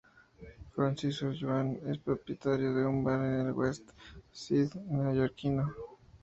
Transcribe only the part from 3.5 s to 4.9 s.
West Side